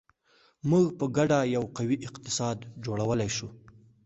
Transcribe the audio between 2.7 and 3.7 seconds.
جوړولی شو.